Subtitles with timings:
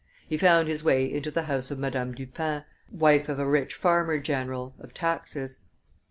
[0.27, 4.17] He found his way into the house of Madame Dupin, wife of a rich farmer
[4.17, 5.59] general (of taxes).